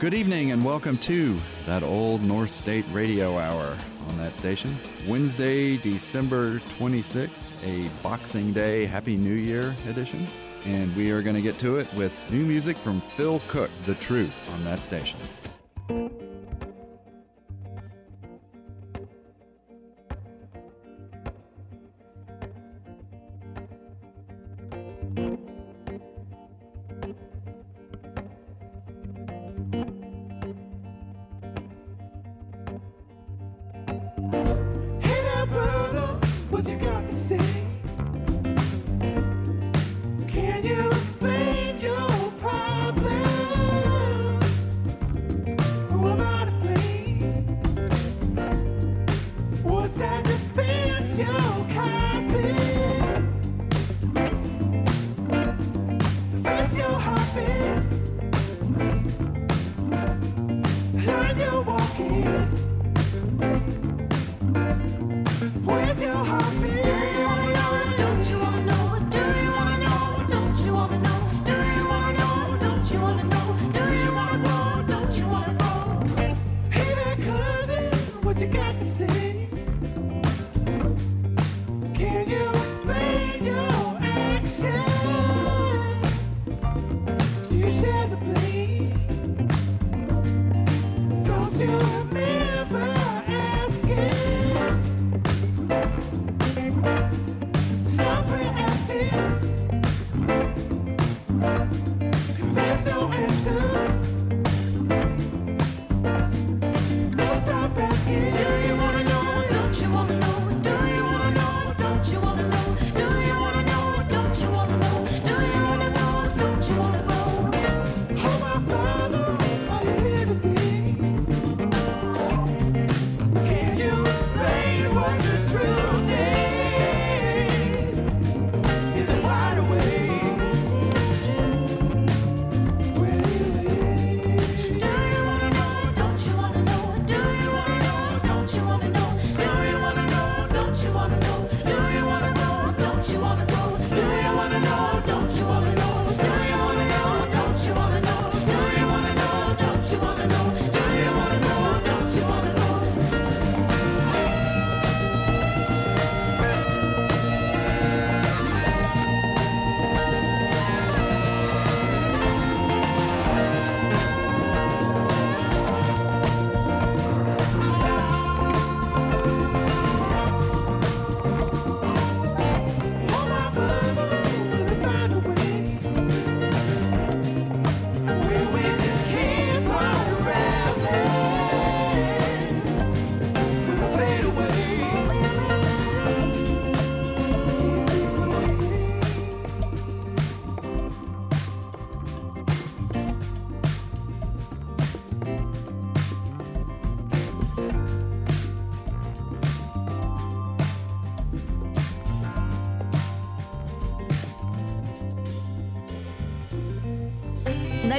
[0.00, 3.76] Good evening and welcome to that old North State Radio Hour
[4.08, 4.74] on that station.
[5.06, 10.26] Wednesday, December 26th, a Boxing Day Happy New Year edition.
[10.64, 13.94] And we are going to get to it with new music from Phil Cook, The
[13.96, 15.20] Truth, on that station.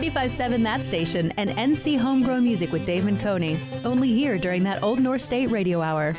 [0.02, 3.60] 95.7 That Station and NC Homegrown Music with Dave Menconi.
[3.86, 6.16] Only here during that Old North State Radio Hour.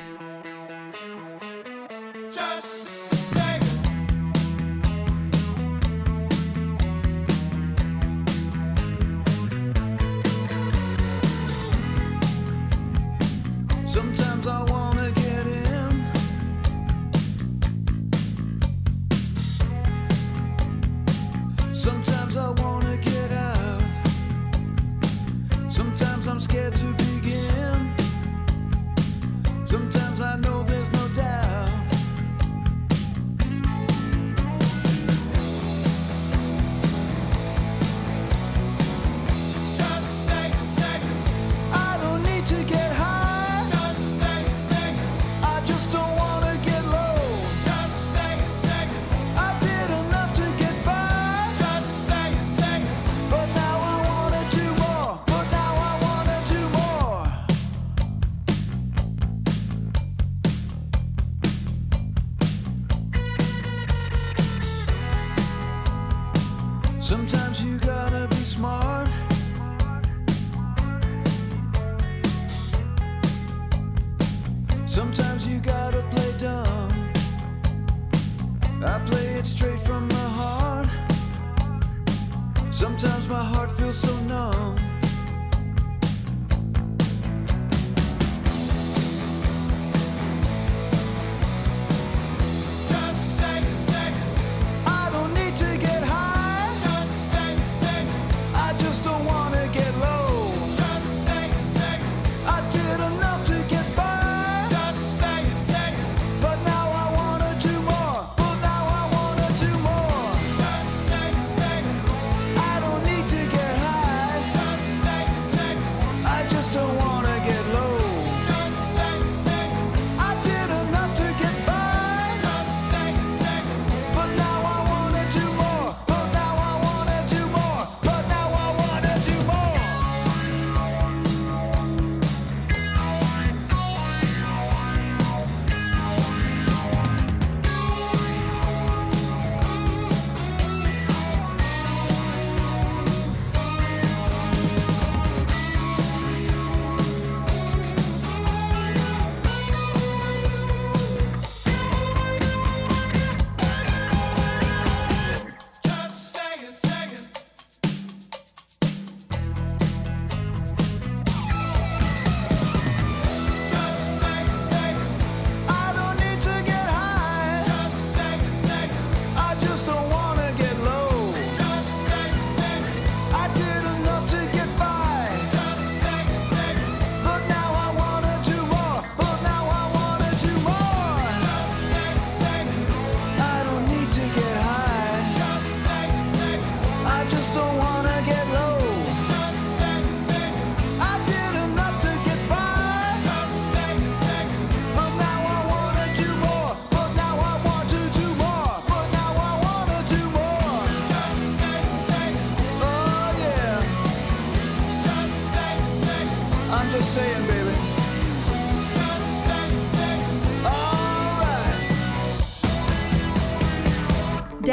[83.93, 84.52] so numb.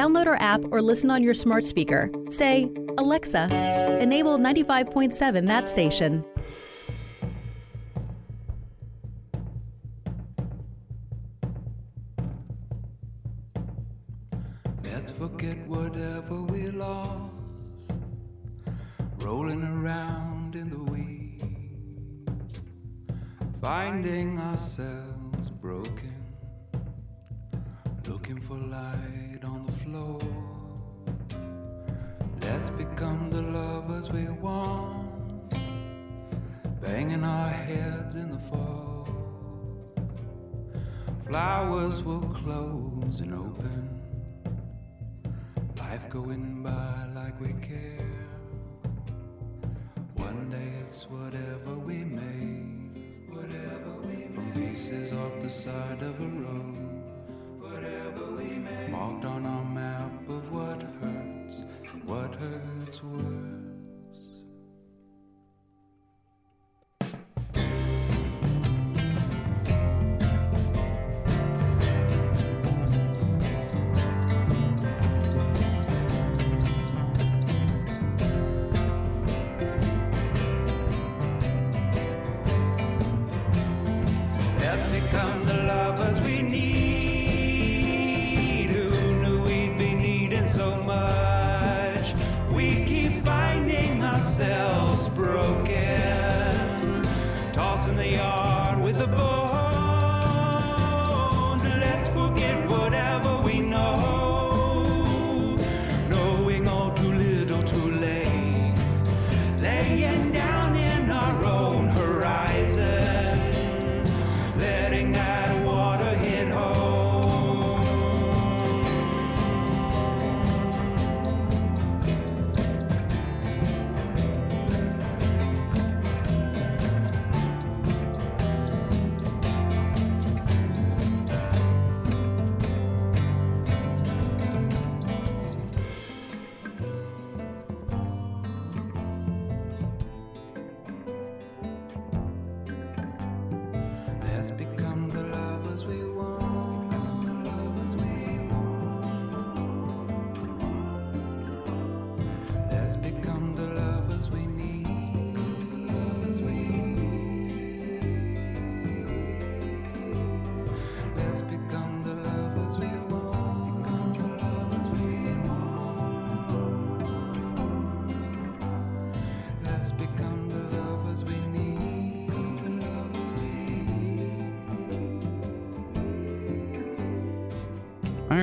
[0.09, 2.09] Download our app or listen on your smart speaker.
[2.29, 2.67] Say,
[2.97, 3.43] Alexa,
[4.01, 6.25] enable 95.7 that station.
[41.89, 43.99] Flowers will close and open.
[45.77, 48.05] Life going by like we care.
[50.13, 56.27] One day it's whatever we made, whatever we from pieces off the side of a
[56.27, 56.77] road,
[57.59, 59.88] whatever we made, marked on our map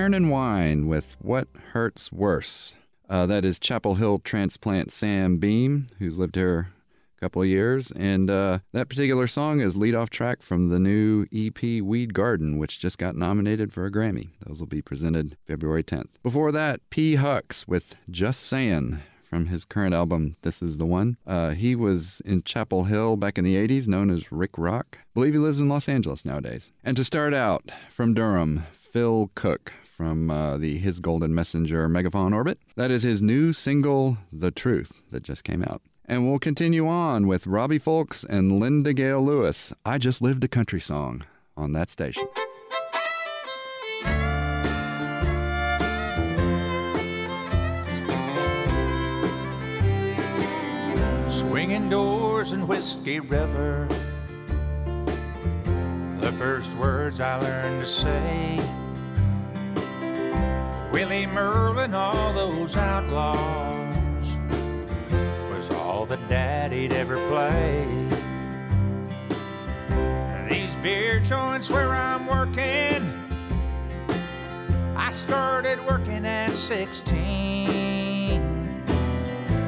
[0.06, 2.74] Iron and Wine with What Hurts Worse.
[3.10, 6.68] Uh, that is Chapel Hill transplant Sam Beam, who's lived here
[7.16, 7.90] a couple of years.
[7.90, 12.56] And uh, that particular song is lead off track from the new EP Weed Garden,
[12.56, 14.28] which just got nominated for a Grammy.
[14.46, 16.10] Those will be presented February 10th.
[16.22, 17.16] Before that, P.
[17.16, 21.16] Hux with Just Sayin' from his current album, This Is the One.
[21.26, 24.98] Uh, he was in Chapel Hill back in the 80s, known as Rick Rock.
[25.14, 26.70] believe he lives in Los Angeles nowadays.
[26.84, 32.34] And to start out, from Durham, Phil Cook from uh, the His Golden Messenger Megafaun
[32.34, 32.58] Orbit.
[32.74, 35.80] That is his new single, The Truth, that just came out.
[36.04, 39.72] And we'll continue on with Robbie Fulks and Linda Gail Lewis.
[39.86, 41.24] I Just Lived a Country Song
[41.56, 42.28] on that station.
[51.28, 53.88] Swinging doors in Whiskey River.
[56.20, 58.85] The first words I learned to say.
[60.96, 64.26] Willie Merlin, all those outlaws,
[65.50, 67.84] was all that Daddy'd ever play.
[70.48, 73.12] These beer joints where I'm working,
[74.96, 78.40] I started working at 16.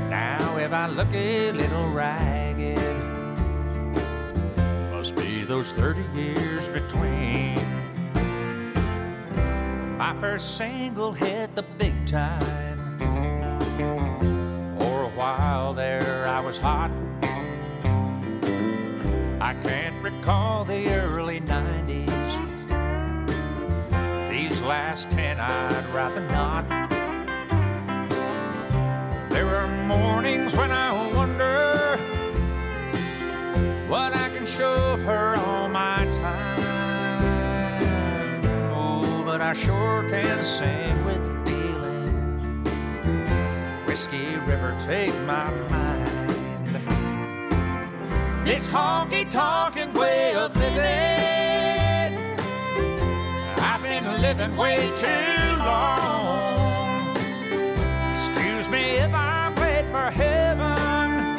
[0.08, 2.78] Now if I look a little ragged,
[4.90, 7.87] must be those 30 years between.
[9.98, 12.78] My first single hit the big time.
[14.78, 16.92] For a while there, I was hot.
[19.40, 22.06] I can't recall the early 90s.
[24.30, 26.68] These last 10 I'd rather not.
[29.30, 31.96] There are mornings when I wonder
[33.88, 35.27] what I can show her
[39.38, 42.64] but I sure can sing with feeling.
[43.86, 46.74] Whiskey River take my mind.
[48.44, 52.18] This honky tonkin' way of living,
[53.58, 57.16] I've been living way too long.
[58.10, 61.38] Excuse me if I'm late for heaven.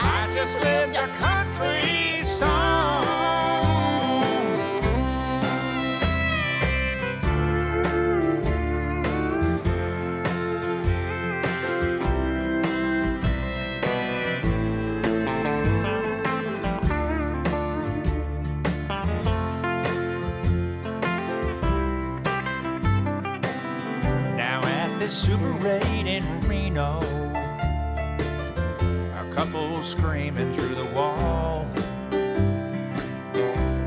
[0.00, 3.01] I just lived a country song.
[25.02, 27.00] Now Super 8 in Reno,
[29.18, 31.66] a couple screaming through the wall.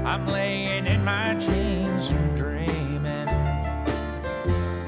[0.06, 3.30] I'm laying in my jeans and dreaming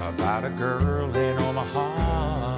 [0.02, 2.58] about a girl in Omaha.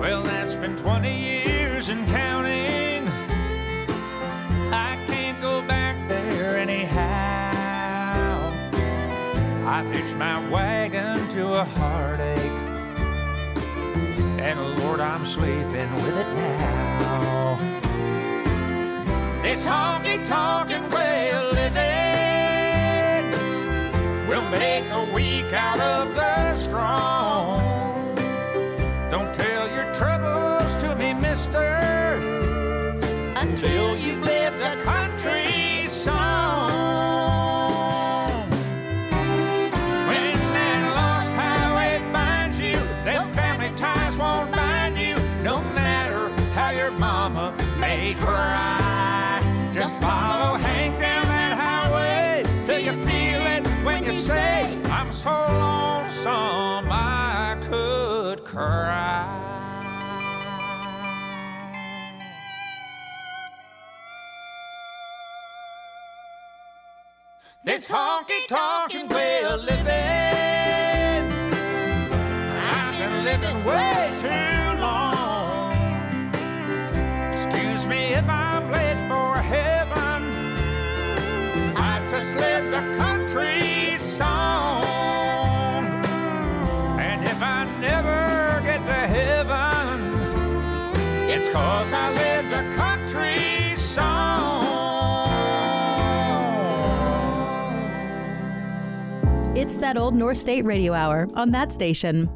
[0.00, 3.06] Well, that's been 20 years and counting.
[4.72, 7.14] I can't go back there anyhow.
[9.66, 10.83] I've hitched my to
[11.54, 12.60] a heartache.
[14.40, 17.56] And Lord, I'm sleeping with it now.
[19.40, 21.80] This honky tonkin' way of living
[24.28, 28.16] will make a weak out of the strong.
[29.10, 32.18] Don't tell your troubles to me, mister,
[33.36, 35.13] until you've lived a country
[55.24, 59.24] so lonesome I could cry.
[67.64, 71.24] This honky tonkin' way of living,
[72.76, 75.72] I've been living way too long.
[77.32, 80.22] Excuse me if I'm late for heaven.
[81.74, 83.73] I just lived a country
[91.44, 94.62] it's cause I lived a country song.
[99.56, 102.28] It's that old North State Radio Hour on that station.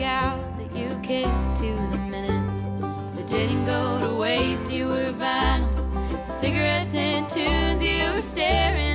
[0.00, 2.64] Gals that you kissed to the minutes
[3.14, 4.72] that didn't go to waste.
[4.72, 7.84] You were vinyl, cigarettes and tunes.
[7.84, 8.89] You were staring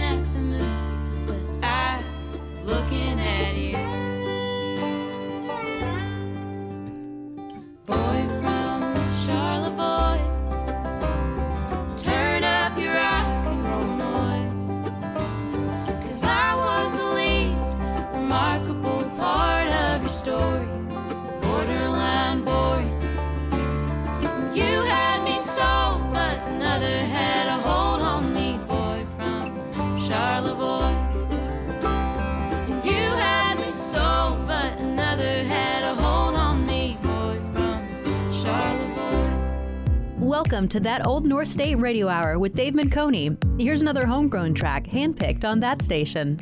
[40.35, 43.37] Welcome to that Old North State Radio Hour with Dave Menconi.
[43.59, 46.41] Here's another homegrown track handpicked on that station.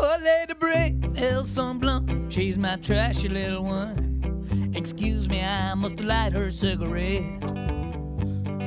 [0.00, 4.72] Oh, Lady Bray, El Son Blanc, she's my trashy little one.
[4.76, 7.40] Excuse me, I must light her cigarette.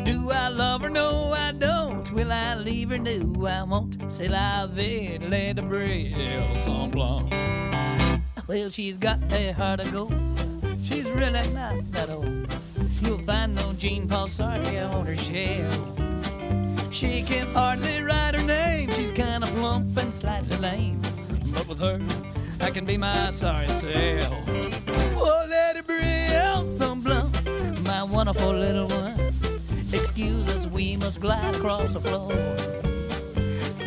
[0.04, 0.90] Do I love her?
[0.90, 2.12] No, I don't.
[2.12, 2.98] Will I leave her?
[2.98, 4.12] No, I won't.
[4.12, 7.32] C'est la vie, Lady Bray, El Son Blanc.
[8.50, 10.55] Well, she's got a heart of gold.
[10.86, 12.56] She's really not that old.
[13.02, 16.94] You'll find no Jean Paul Sartre on her shelf.
[16.94, 18.92] She can hardly write her name.
[18.92, 21.02] She's kind of plump and slightly lame.
[21.54, 22.00] But with her,
[22.62, 24.32] I can be my sorry self.
[25.18, 29.34] Oh, Lady Brielle, blunt, my wonderful little one.
[29.92, 32.32] Excuse us, we must glide across the floor.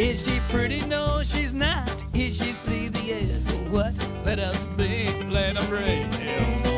[0.00, 0.80] Is she pretty?
[0.86, 1.92] No, she's not.
[2.12, 3.06] Is she sleazy?
[3.06, 3.52] Yes.
[3.70, 3.94] What?
[4.24, 5.06] Let us be.
[5.30, 6.77] Let her Brielle,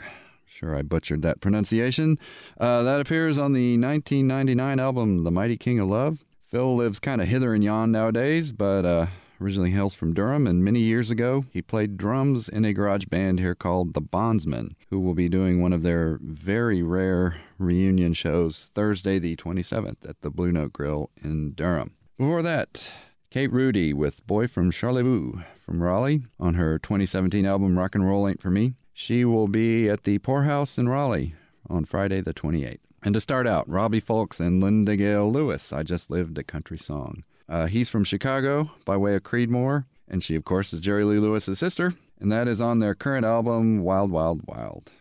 [0.61, 2.19] Sure, I butchered that pronunciation.
[2.59, 6.23] Uh, that appears on the 1999 album The Mighty King of Love.
[6.43, 9.07] Phil lives kind of hither and yon nowadays, but uh,
[9.41, 13.39] originally hails from Durham, and many years ago he played drums in a garage band
[13.39, 18.69] here called The Bondsmen, who will be doing one of their very rare reunion shows
[18.75, 21.95] Thursday, the 27th, at the Blue Note Grill in Durham.
[22.19, 22.87] Before that,
[23.31, 28.27] Kate Rhudy with Boy from Charlevoix from Raleigh on her 2017 album Rock and Roll
[28.27, 28.73] Ain't For Me.
[29.01, 31.33] She will be at the Pour House in Raleigh
[31.67, 32.77] on Friday the 28th.
[33.01, 36.77] And to start out, Robbie Fulks and Linda Gail Lewis, I Just Lived a Country
[36.77, 37.23] Song.
[37.49, 41.17] Uh, he's from Chicago by way of Creedmoor, and she, of course, is Jerry Lee
[41.17, 44.91] Lewis's sister, and that is on their current album, Wild Wild Wild.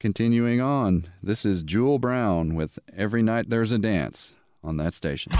[0.00, 5.30] Continuing on, this is Jewel Brown with Every Night There's a Dance on that station.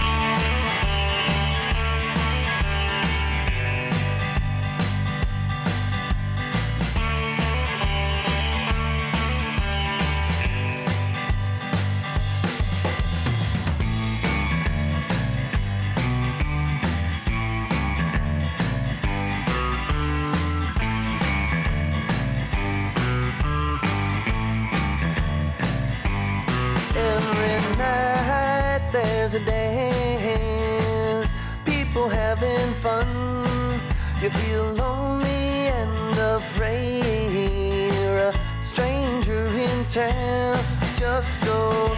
[29.41, 31.33] Dance,
[31.65, 33.81] people having fun.
[34.23, 37.91] You feel lonely and afraid.
[38.29, 40.59] A stranger in town.
[40.97, 41.95] Just go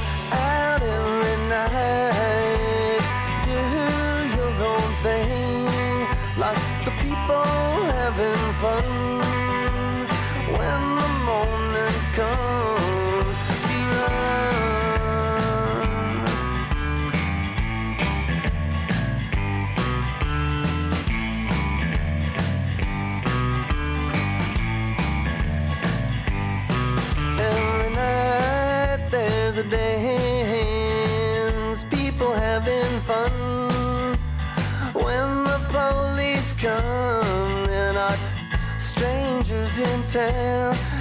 [39.79, 40.96] in town.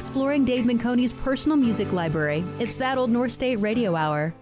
[0.00, 2.42] exploring Dave Menconi's personal music library.
[2.58, 4.32] It's that old North State Radio Hour.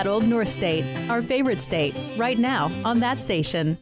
[0.00, 3.76] That old North State, our favorite state, right now on that station.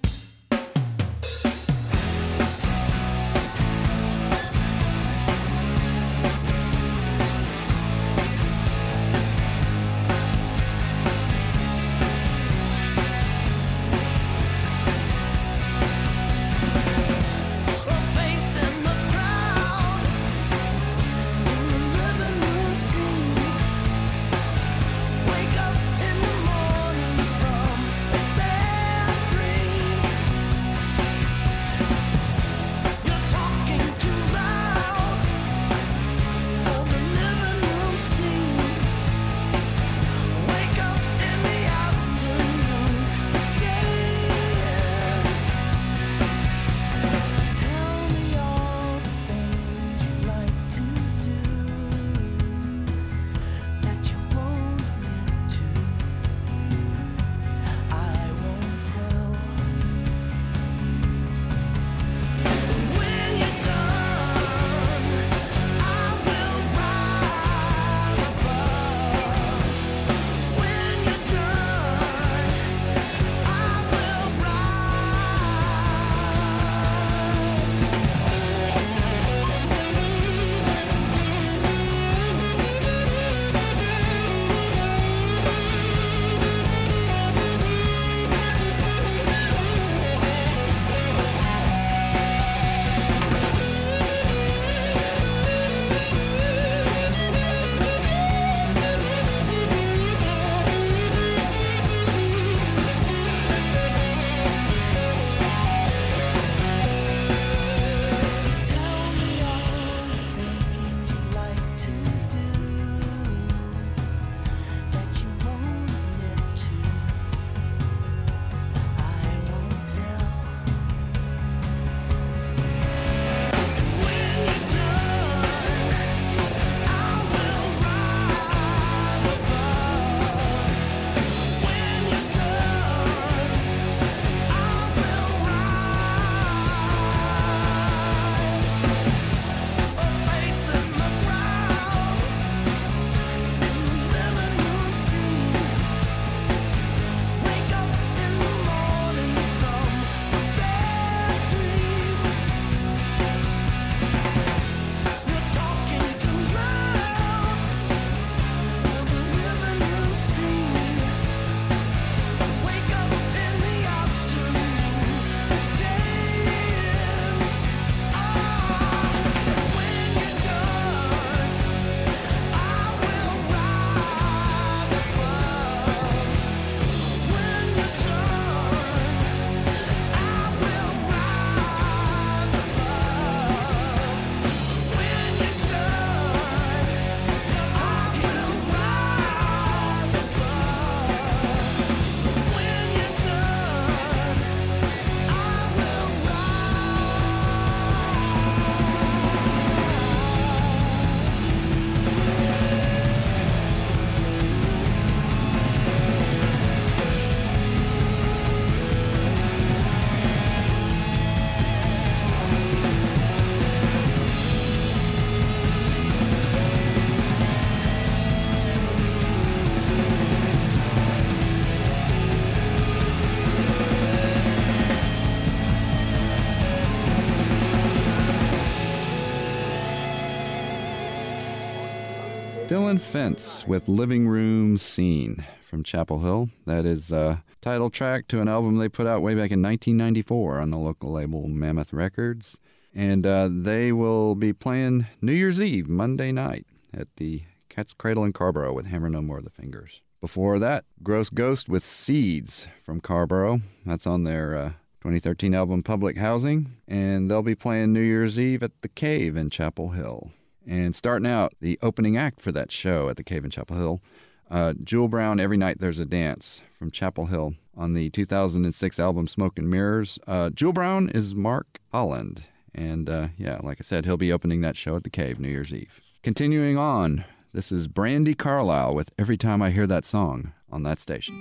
[232.97, 236.49] Fence with Living Room Scene from Chapel Hill.
[236.65, 240.59] That is a title track to an album they put out way back in 1994
[240.59, 242.59] on the local label Mammoth Records.
[242.95, 248.25] And uh, they will be playing New Year's Eve, Monday night, at the Cat's Cradle
[248.25, 250.01] in Carrboro with Hammer No More of the Fingers.
[250.23, 253.61] Before that, Gross Ghost with Seeds from Carrboro.
[253.85, 254.69] That's on their uh,
[255.03, 256.73] 2013 album Public Housing.
[256.89, 260.31] And they'll be playing New Year's Eve at the Cave in Chapel Hill.
[260.69, 264.03] And starting out, the opening act for that show at the Cave in Chapel Hill,
[264.51, 269.27] uh, Jule Brown, Every Night There's a Dance from Chapel Hill on the 2006 album
[269.27, 270.19] Smoke and Mirrors.
[270.27, 272.43] Uh, Jule Brown is Mark Holland.
[272.75, 275.49] And uh, yeah, like I said, he'll be opening that show at the Cave New
[275.49, 276.03] Year's Eve.
[276.23, 280.99] Continuing on, this is Brandi Carlile with Every Time I Hear That Song on that
[280.99, 281.35] station.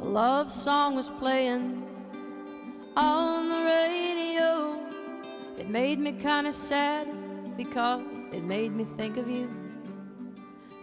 [0.00, 1.82] Love song was playing
[2.96, 4.78] on the radio.
[5.58, 7.08] It made me kind of sad
[7.56, 8.02] because
[8.32, 9.48] it made me think of you.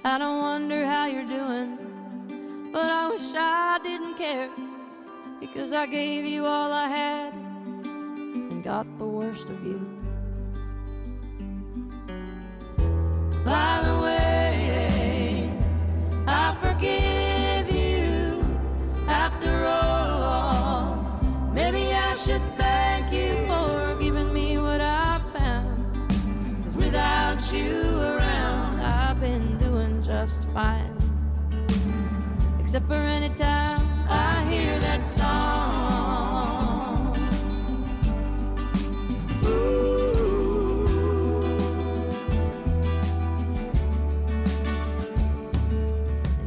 [0.04, 1.78] I don't wonder how you're doing,
[2.72, 4.50] but I wish I didn't care
[5.40, 9.80] because I gave you all I had and got the worst of you.
[32.90, 35.30] For any time I hear that song.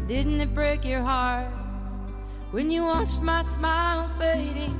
[0.09, 1.47] Didn't it break your heart
[2.51, 4.77] when you watched my smile fading?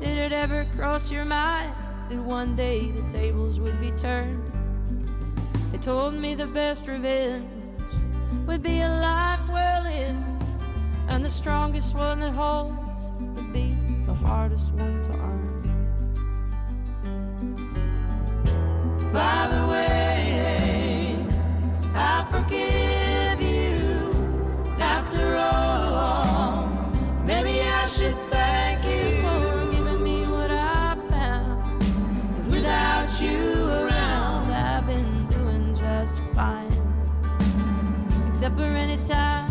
[0.00, 1.72] Did it ever cross your mind
[2.08, 4.44] that one day the tables would be turned?
[5.72, 7.50] They told me the best revenge
[8.46, 10.29] would be a life well lived,
[11.20, 15.62] and the strongest one that holds would be the hardest one to earn.
[19.12, 21.14] By the way,
[21.94, 24.10] I forgive you
[24.80, 26.70] after all.
[27.26, 31.82] Maybe I should thank you for giving me what I found.
[32.32, 36.72] Cause without you around, I've been doing just fine.
[38.30, 39.49] Except for any time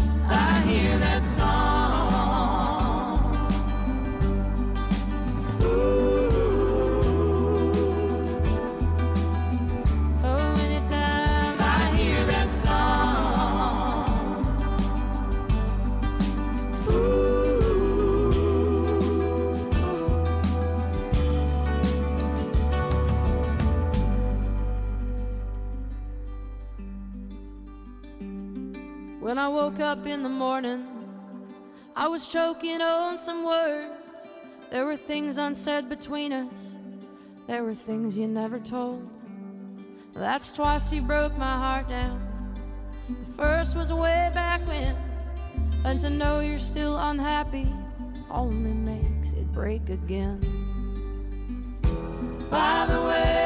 [29.29, 30.98] When I woke up in the morning,
[31.99, 33.91] I was choking on some words.
[34.71, 36.77] There were things unsaid between us,
[37.45, 39.05] there were things you never told.
[40.13, 42.21] That's twice you broke my heart down.
[43.09, 44.95] The first was way back when,
[45.83, 47.67] and to know you're still unhappy
[48.31, 50.39] only makes it break again.
[52.49, 53.38] By the way,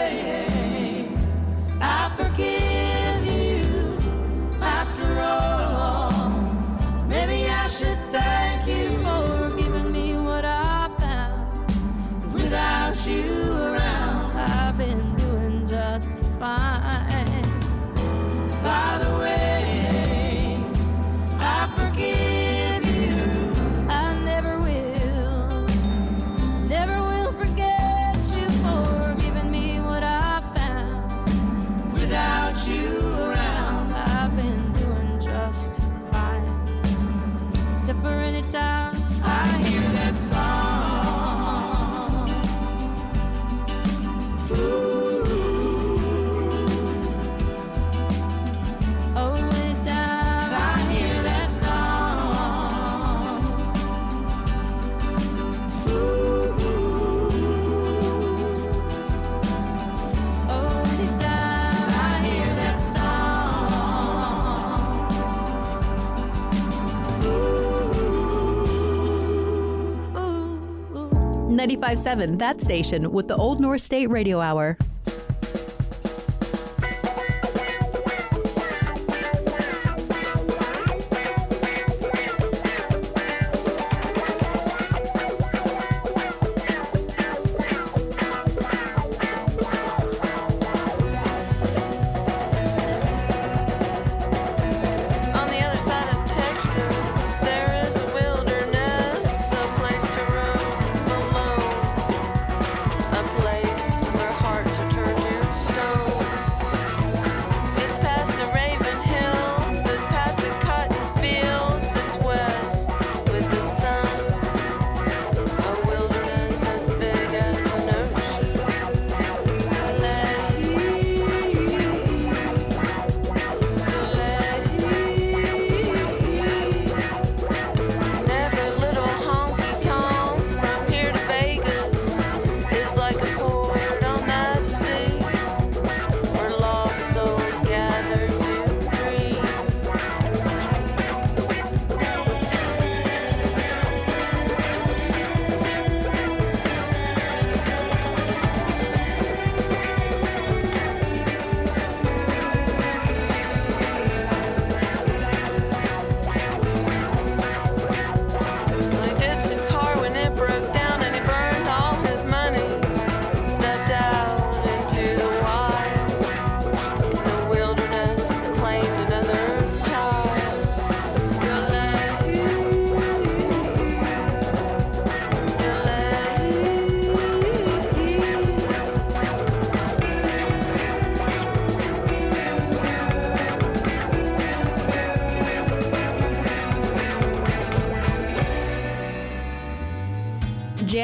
[71.64, 74.78] 95.7, that station with the Old North State Radio Hour.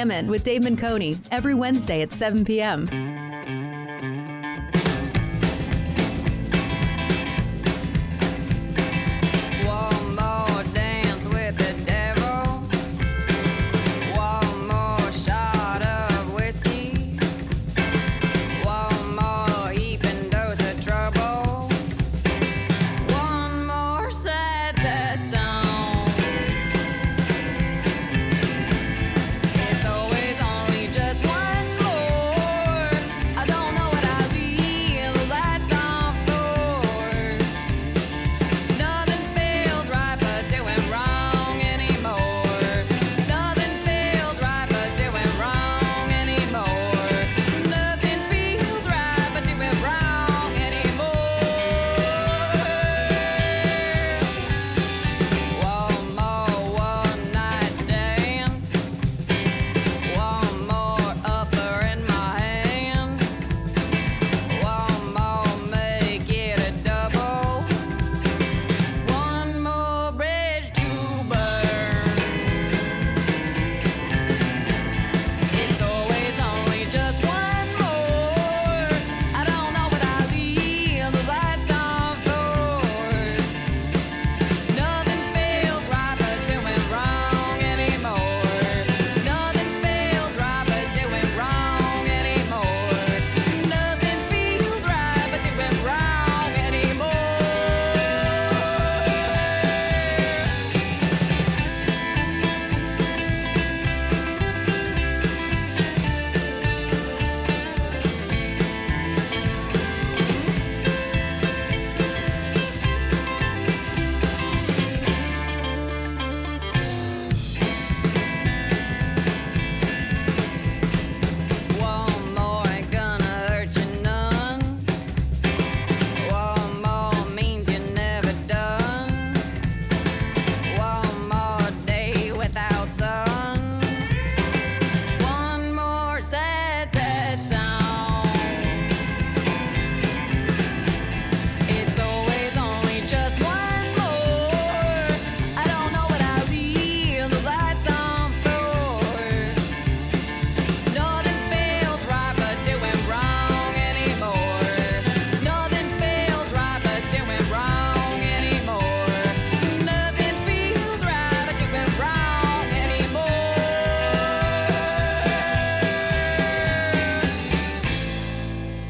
[0.10, 3.19] Jammin' with Dave Coney every Wednesday at 7 p.m.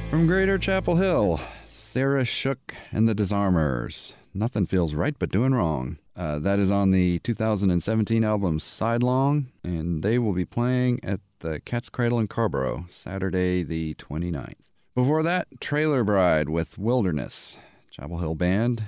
[0.10, 4.16] From Greater Chapel Hill, Sarah Shook and the Disarmers.
[4.34, 5.99] Nothing feels right but doing wrong.
[6.16, 11.60] Uh, that is on the 2017 album Sidelong, and they will be playing at the
[11.60, 14.55] Cat's Cradle in Carrboro Saturday, the 29th.
[14.95, 17.60] Before that, Trailer Bride with Wilderness,
[17.91, 18.86] Chapel Hill Band.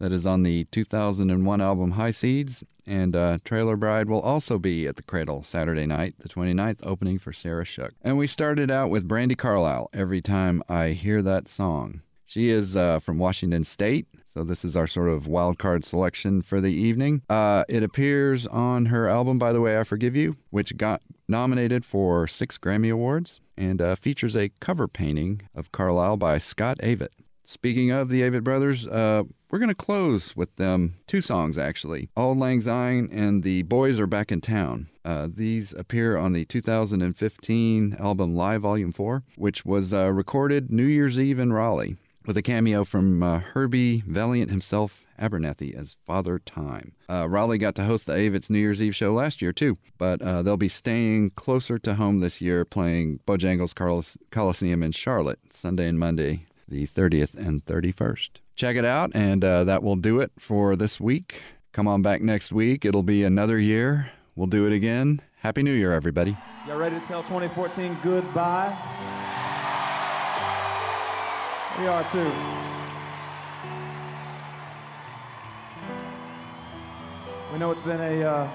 [0.00, 4.86] That is on the 2001 album High Seas, and uh, Trailer Bride will also be
[4.86, 7.92] at the Cradle Saturday night, the 29th, opening for Sarah Shook.
[8.00, 12.00] And we started out with Brandi Carlile every time I hear that song.
[12.24, 16.40] She is uh, from Washington State, so this is our sort of wild card selection
[16.40, 17.20] for the evening.
[17.28, 21.84] Uh, it appears on her album, By the Way, I Forgive You, which got nominated
[21.84, 27.08] for six Grammy Awards and uh, features a cover painting of Carlile by Scott Avett.
[27.44, 32.08] Speaking of the Avett Brothers, uh, we're going to close with them two songs actually
[32.16, 34.88] Auld Lang Syne and The Boys Are Back in Town.
[35.04, 40.84] Uh, these appear on the 2015 album Live Volume 4, which was uh, recorded New
[40.84, 41.96] Year's Eve in Raleigh
[42.26, 46.92] with a cameo from uh, Herbie Valiant himself, Abernathy, as Father Time.
[47.08, 50.20] Uh, Raleigh got to host the Avetts New Year's Eve show last year, too, but
[50.20, 55.40] uh, they'll be staying closer to home this year, playing Bojangles Carlos- Coliseum in Charlotte,
[55.50, 58.28] Sunday and Monday, the 30th and 31st.
[58.60, 61.40] Check it out, and uh, that will do it for this week.
[61.72, 62.84] Come on back next week.
[62.84, 64.10] It'll be another year.
[64.36, 65.22] We'll do it again.
[65.36, 66.36] Happy New Year, everybody.
[66.68, 68.76] Y'all ready to tell 2014 goodbye?
[71.78, 72.30] We are too.
[77.54, 78.50] We know it's been a uh,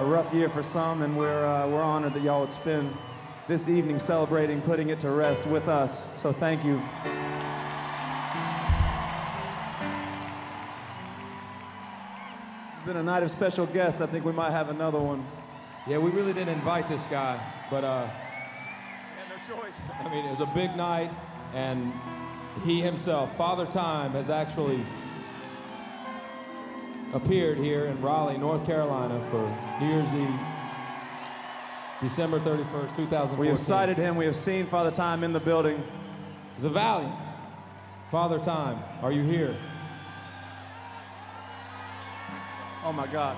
[0.00, 2.98] a rough year for some, and we're uh, we're honored that y'all would spend
[3.46, 6.08] this evening celebrating, putting it to rest with us.
[6.20, 6.82] So thank you.
[12.84, 14.02] It's been a night of special guests.
[14.02, 15.26] I think we might have another one.
[15.86, 18.10] Yeah, we really didn't invite this guy, but uh,
[19.30, 19.72] no choice.
[20.00, 21.10] I mean, it was a big night,
[21.54, 21.94] and
[22.62, 24.84] he himself, Father Time, has actually
[27.14, 29.40] appeared here in Raleigh, North Carolina for
[29.80, 30.40] New Year's Eve.
[32.02, 33.38] December 31st, 2014.
[33.38, 34.14] We have sighted him.
[34.14, 35.82] We have seen Father Time in the building.
[36.60, 37.10] The Valley.
[38.10, 39.56] Father Time, are you here?
[42.86, 43.34] Oh my God.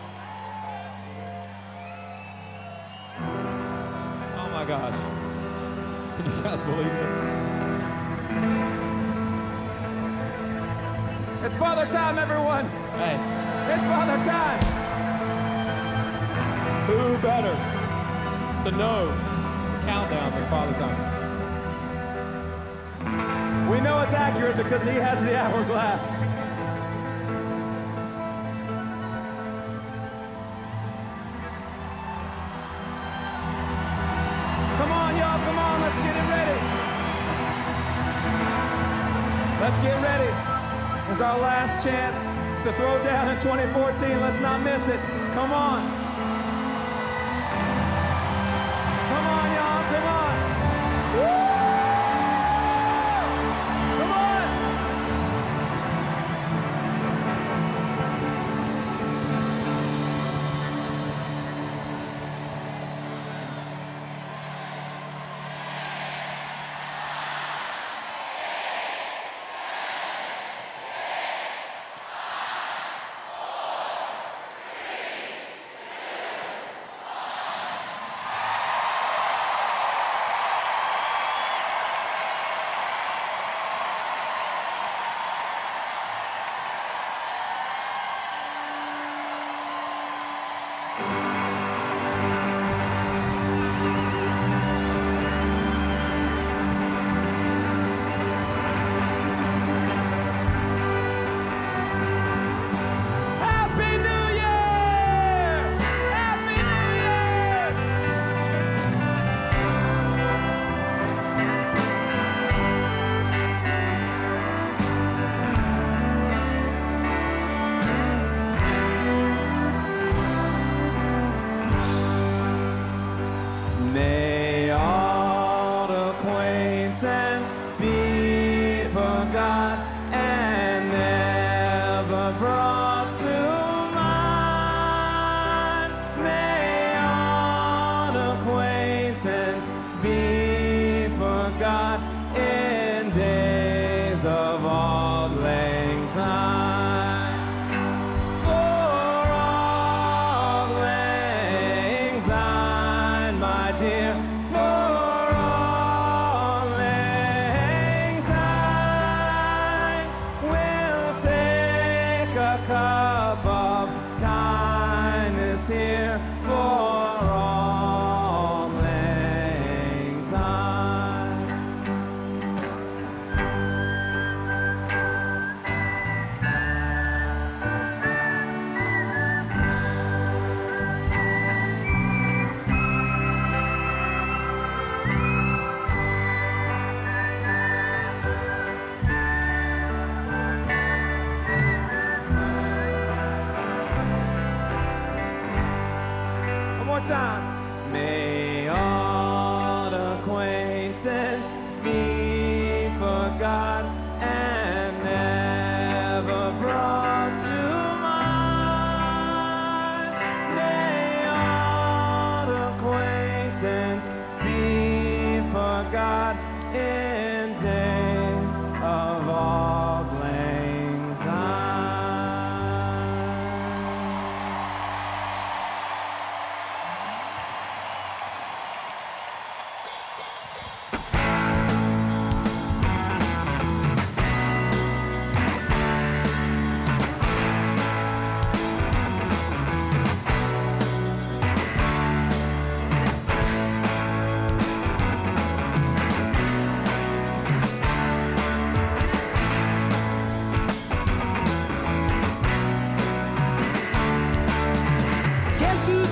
[4.36, 4.92] Oh my God.
[6.16, 7.46] Can you guys believe it?
[11.46, 12.66] It's Father Time, everyone.
[12.98, 13.14] Hey.
[13.72, 14.58] It's Father Time.
[16.88, 17.54] Who better
[18.68, 20.98] to know the countdown than Father Time?
[23.70, 26.35] We know it's accurate because he has the hourglass.
[41.26, 42.22] Our last chance
[42.64, 44.20] to throw down in 2014.
[44.20, 45.00] Let's not miss it.
[45.34, 45.95] Come on.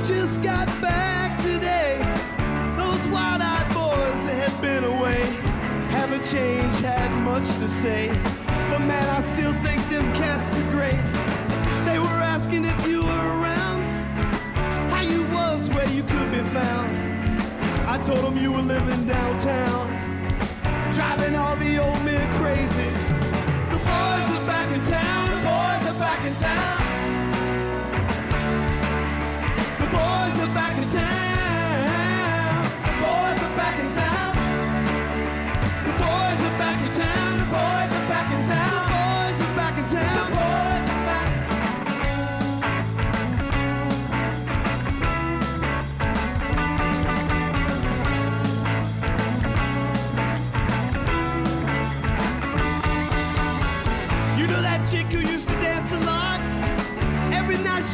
[0.06, 1.96] Just got back today?
[2.76, 5.22] Those wide-eyed boys that had been away
[5.88, 8.08] haven't changed, had much to say.
[8.68, 11.00] But man, I still think them cats are great.
[11.86, 13.80] They were asking if you were around,
[14.90, 16.90] how you was, where you could be found.
[17.88, 19.88] I told them you were living downtown,
[20.92, 22.90] driving all the old men crazy.
[23.72, 26.93] The boys are back in town, the boys are back in town.
[30.14, 30.63] The boys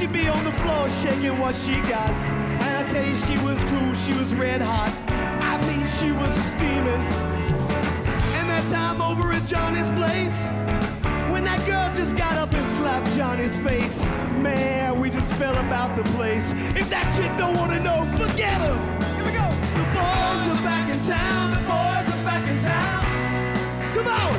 [0.06, 2.10] floor shaking what she got.
[2.64, 4.92] And I tell you, she was cool, she was red hot.
[5.08, 7.04] I mean, she was steaming.
[8.36, 10.36] And that time over at Johnny's place,
[11.30, 14.02] when that girl just got up and slapped Johnny's face,
[14.44, 16.52] man, we just fell about the place.
[16.76, 18.76] If that chick don't wanna know, forget her.
[19.16, 19.48] Here we go.
[19.80, 21.50] The boys are back in town.
[21.56, 23.00] The boys are back in town.
[23.94, 24.32] Come on.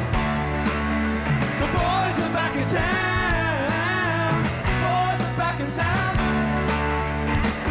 [1.62, 3.21] The boys are back in town.
[5.52, 5.68] The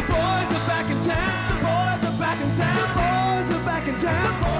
[0.02, 1.48] boys are back in town.
[1.48, 2.76] The boys are back in town.
[2.76, 4.59] The boys are back in town.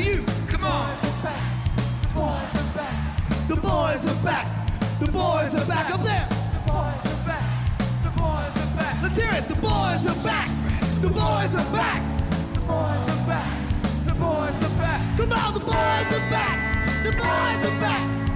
[0.00, 0.24] Now you.
[0.48, 0.96] Come on.
[2.00, 3.48] The boys are back.
[3.48, 4.46] The boys are back.
[5.00, 6.28] The boys are back up there.
[6.52, 7.44] The boys are back.
[8.04, 9.02] The boys are back.
[9.02, 9.48] Let's hear it.
[9.48, 10.48] The boys are back.
[11.00, 12.00] The boys are back.
[12.54, 13.52] The boys are back.
[14.06, 15.16] The boys are back.
[15.16, 17.04] Come on, the boys are back.
[17.04, 18.29] The boys are back.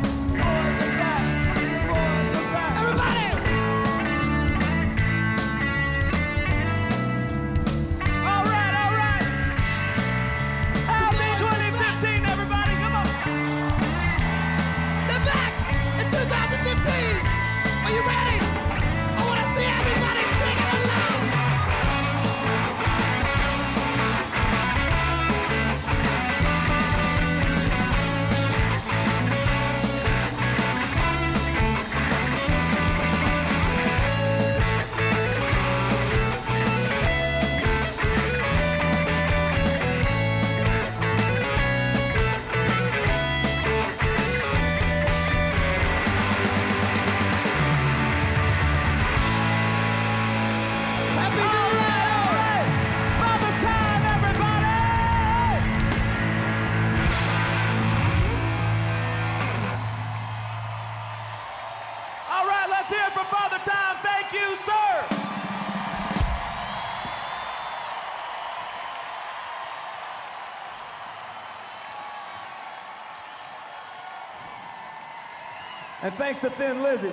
[76.16, 77.12] Thanks to Thin Lizzy.